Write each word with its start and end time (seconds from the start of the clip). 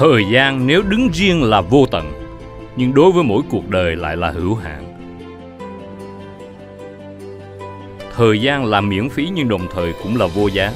thời 0.00 0.24
gian 0.24 0.66
nếu 0.66 0.82
đứng 0.82 1.08
riêng 1.12 1.42
là 1.42 1.60
vô 1.60 1.86
tận, 1.90 2.12
nhưng 2.76 2.94
đối 2.94 3.12
với 3.12 3.24
mỗi 3.24 3.42
cuộc 3.50 3.68
đời 3.68 3.96
lại 3.96 4.16
là 4.16 4.30
hữu 4.30 4.54
hạn. 4.54 4.84
Thời 8.16 8.40
gian 8.40 8.64
là 8.64 8.80
miễn 8.80 9.08
phí 9.08 9.28
nhưng 9.34 9.48
đồng 9.48 9.66
thời 9.74 9.92
cũng 10.02 10.16
là 10.16 10.26
vô 10.26 10.46
giá. 10.46 10.72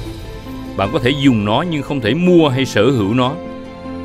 Bạn 0.77 0.89
có 0.93 0.99
thể 0.99 1.09
dùng 1.09 1.45
nó 1.45 1.65
nhưng 1.69 1.83
không 1.83 2.01
thể 2.01 2.13
mua 2.13 2.49
hay 2.49 2.65
sở 2.65 2.91
hữu 2.91 3.13
nó. 3.13 3.33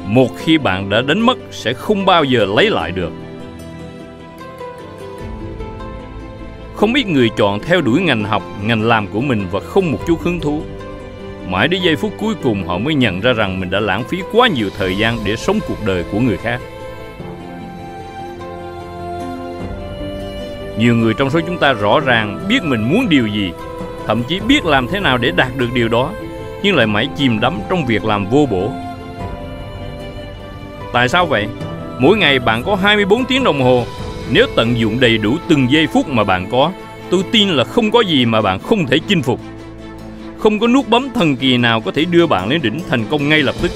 Một 0.07 0.29
khi 0.37 0.59
bạn 0.59 0.91
đã 0.91 1.03
đánh 1.03 1.21
mất 1.21 1.39
sẽ 1.50 1.73
không 1.73 2.05
bao 2.05 2.25
giờ 2.25 2.46
lấy 2.57 2.71
lại 2.71 2.93
được. 2.93 3.12
Không 6.75 6.95
ít 6.95 7.07
người 7.07 7.30
chọn 7.37 7.61
theo 7.61 7.80
đuổi 7.80 8.00
ngành 8.00 8.25
học, 8.25 8.43
ngành 8.64 8.82
làm 8.82 9.07
của 9.07 9.21
mình 9.21 9.46
và 9.50 9.61
không 9.61 9.93
một 9.93 9.98
chút 10.07 10.21
hứng 10.21 10.41
thú 10.41 10.62
mãi 11.49 11.69
đến 11.69 11.83
giây 11.83 11.97
phút 11.97 12.13
cuối 12.19 12.35
cùng 12.43 12.67
họ 12.67 12.79
mới 12.79 12.95
nhận 12.95 13.21
ra 13.21 13.33
rằng 13.33 13.61
mình 13.61 13.71
đã 13.71 13.81
lãng 13.81 14.05
phí 14.05 14.19
quá 14.33 14.49
nhiều 14.49 14.71
thời 14.79 14.97
gian 14.97 15.19
để 15.25 15.37
sống 15.37 15.59
cuộc 15.69 15.87
đời 15.87 16.05
của 16.12 16.21
người 16.21 16.37
khác. 16.37 16.61
Nhiều 20.79 20.97
người 20.97 21.15
trong 21.15 21.31
số 21.31 21.41
chúng 21.47 21.59
ta 21.59 21.73
rõ 21.73 22.01
ràng 22.01 22.45
biết 22.48 22.65
mình 22.65 22.83
muốn 22.93 23.09
điều 23.09 23.27
gì, 23.27 23.53
thậm 24.07 24.23
chí 24.23 24.41
biết 24.41 24.65
làm 24.65 24.87
thế 24.87 25.01
nào 25.01 25.19
để 25.19 25.31
đạt 25.31 25.57
được 25.57 25.69
điều 25.75 25.89
đó, 25.89 26.11
nhưng 26.62 26.77
lại 26.77 26.87
mãi 26.87 27.09
chìm 27.17 27.41
đắm 27.41 27.61
trong 27.70 27.87
việc 27.87 28.05
làm 28.05 28.27
vô 28.27 28.47
bổ. 28.51 28.70
Tại 30.93 31.09
sao 31.09 31.27
vậy? 31.27 31.47
Mỗi 31.98 32.19
ngày 32.19 32.39
bạn 32.39 32.62
có 32.62 32.75
24 32.75 33.25
tiếng 33.25 33.45
đồng 33.45 33.62
hồ. 33.62 33.84
Nếu 34.33 34.47
tận 34.57 34.79
dụng 34.79 35.01
đầy 35.01 35.19
đủ 35.19 35.37
từng 35.48 35.70
giây 35.70 35.87
phút 35.87 36.09
mà 36.09 36.25
bạn 36.25 36.47
có, 36.51 36.73
tôi 37.11 37.23
tin 37.33 37.48
là 37.48 37.65
không 37.65 37.91
có 37.91 38.01
gì 38.01 38.25
mà 38.25 38.43
bạn 38.43 38.59
không 38.59 38.87
thể 38.87 38.98
chinh 39.09 39.23
phục 39.23 39.41
không 40.41 40.59
có 40.59 40.67
nút 40.67 40.89
bấm 40.89 41.09
thần 41.15 41.37
kỳ 41.37 41.57
nào 41.57 41.80
có 41.80 41.91
thể 41.91 42.05
đưa 42.05 42.27
bạn 42.27 42.48
lên 42.48 42.62
đỉnh 42.62 42.81
thành 42.91 43.05
công 43.11 43.29
ngay 43.29 43.43
lập 43.43 43.55
tức, 43.62 43.71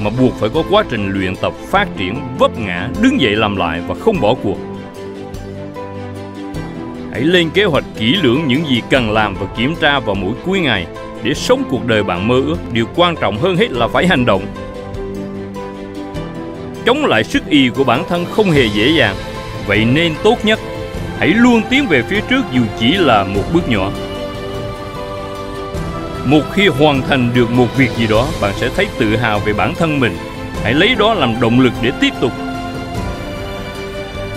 mà 0.00 0.10
buộc 0.20 0.34
phải 0.40 0.48
có 0.54 0.62
quá 0.70 0.84
trình 0.90 1.12
luyện 1.12 1.36
tập, 1.36 1.52
phát 1.70 1.88
triển, 1.96 2.20
vấp 2.38 2.58
ngã, 2.58 2.88
đứng 3.02 3.20
dậy 3.20 3.36
làm 3.36 3.56
lại 3.56 3.80
và 3.88 3.94
không 3.94 4.20
bỏ 4.20 4.34
cuộc. 4.42 4.58
Hãy 7.12 7.20
lên 7.20 7.50
kế 7.50 7.64
hoạch 7.64 7.84
kỹ 7.98 8.14
lưỡng 8.22 8.40
những 8.46 8.66
gì 8.66 8.82
cần 8.90 9.10
làm 9.10 9.34
và 9.34 9.46
kiểm 9.56 9.74
tra 9.80 10.00
vào 10.00 10.14
mỗi 10.14 10.32
cuối 10.44 10.60
ngày 10.60 10.86
để 11.22 11.34
sống 11.34 11.64
cuộc 11.70 11.86
đời 11.86 12.02
bạn 12.02 12.28
mơ 12.28 12.34
ước. 12.46 12.56
Điều 12.72 12.86
quan 12.96 13.16
trọng 13.16 13.38
hơn 13.38 13.56
hết 13.56 13.70
là 13.70 13.88
phải 13.88 14.06
hành 14.06 14.26
động. 14.26 14.42
Chống 16.86 17.04
lại 17.04 17.24
sức 17.24 17.42
y 17.48 17.68
của 17.68 17.84
bản 17.84 18.02
thân 18.08 18.24
không 18.24 18.50
hề 18.50 18.64
dễ 18.74 18.88
dàng. 18.88 19.16
Vậy 19.66 19.84
nên 19.84 20.12
tốt 20.22 20.44
nhất, 20.44 20.58
hãy 21.18 21.28
luôn 21.28 21.62
tiến 21.70 21.86
về 21.86 22.02
phía 22.02 22.20
trước 22.30 22.42
dù 22.52 22.62
chỉ 22.80 22.92
là 22.92 23.24
một 23.24 23.42
bước 23.52 23.68
nhỏ 23.68 23.90
một 26.26 26.42
khi 26.52 26.66
hoàn 26.66 27.02
thành 27.02 27.30
được 27.34 27.50
một 27.50 27.76
việc 27.76 27.90
gì 27.96 28.06
đó, 28.06 28.28
bạn 28.40 28.52
sẽ 28.56 28.68
thấy 28.76 28.86
tự 28.98 29.16
hào 29.16 29.38
về 29.38 29.52
bản 29.52 29.74
thân 29.74 30.00
mình. 30.00 30.16
Hãy 30.62 30.74
lấy 30.74 30.94
đó 30.94 31.14
làm 31.14 31.40
động 31.40 31.60
lực 31.60 31.72
để 31.82 31.92
tiếp 32.00 32.12
tục. 32.20 32.32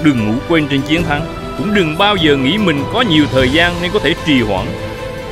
Đừng 0.03 0.27
ngủ 0.27 0.33
quên 0.49 0.67
trên 0.67 0.81
chiến 0.81 1.03
thắng. 1.03 1.25
Cũng 1.57 1.73
đừng 1.73 1.97
bao 1.97 2.15
giờ 2.15 2.35
nghĩ 2.35 2.57
mình 2.57 2.83
có 2.93 3.01
nhiều 3.01 3.25
thời 3.31 3.49
gian 3.49 3.73
nên 3.81 3.91
có 3.93 3.99
thể 3.99 4.13
trì 4.25 4.41
hoãn. 4.41 4.65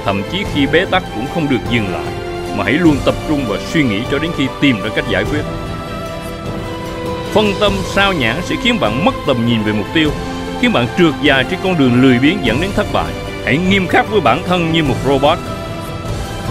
Thậm 0.05 0.21
chí 0.31 0.43
khi 0.53 0.67
bế 0.67 0.85
tắc 0.85 1.03
cũng 1.15 1.25
không 1.33 1.49
được 1.49 1.59
dừng 1.69 1.93
lại. 1.93 2.13
Mà 2.55 2.63
hãy 2.63 2.73
luôn 2.73 2.95
tập 3.05 3.15
trung 3.27 3.45
và 3.47 3.57
suy 3.73 3.83
nghĩ 3.83 4.01
cho 4.11 4.19
đến 4.19 4.31
khi 4.37 4.47
tìm 4.61 4.81
ra 4.83 4.89
cách 4.95 5.05
giải 5.09 5.23
quyết. 5.23 5.41
Phân 7.33 7.53
tâm 7.59 7.73
sao 7.93 8.13
nhãn 8.13 8.35
sẽ 8.43 8.55
khiến 8.63 8.79
bạn 8.79 9.05
mất 9.05 9.13
tầm 9.27 9.47
nhìn 9.47 9.63
về 9.63 9.73
mục 9.73 9.87
tiêu, 9.93 10.09
khiến 10.61 10.73
bạn 10.73 10.87
trượt 10.97 11.13
dài 11.21 11.45
trên 11.49 11.59
con 11.63 11.77
đường 11.77 12.01
lười 12.01 12.19
biếng 12.19 12.37
dẫn 12.43 12.61
đến 12.61 12.69
thất 12.75 12.87
bại. 12.93 13.13
Hãy 13.45 13.57
nghiêm 13.57 13.87
khắc 13.87 14.11
với 14.11 14.21
bản 14.21 14.43
thân 14.47 14.73
như 14.73 14.83
một 14.83 14.95
robot 15.05 15.37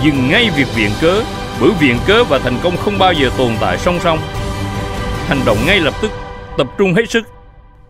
dừng 0.04 0.28
ngay 0.28 0.50
việc 0.56 0.66
viện 0.76 0.90
cớ, 1.00 1.22
bởi 1.60 1.70
viện 1.80 1.96
cớ 2.06 2.24
và 2.24 2.38
thành 2.38 2.58
công 2.62 2.76
không 2.76 2.98
bao 2.98 3.12
giờ 3.12 3.30
tồn 3.38 3.52
tại 3.60 3.78
song 3.78 3.98
song. 4.04 4.18
Hành 5.26 5.38
động 5.46 5.56
ngay 5.66 5.80
lập 5.80 5.94
tức, 6.02 6.10
tập 6.58 6.66
trung 6.78 6.94
hết 6.94 7.10
sức, 7.10 7.24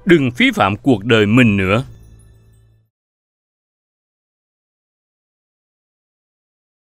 đừng 0.04 0.30
phí 0.30 0.50
phạm 0.54 0.77
cuộc 0.77 1.04
đời 1.04 1.27
mình 1.27 1.56
nữa. 1.56 1.84